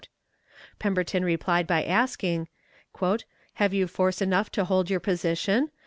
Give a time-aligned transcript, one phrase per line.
[0.79, 2.47] Pemberton replied by asking:
[3.53, 5.69] "Have you force enough to hold your position?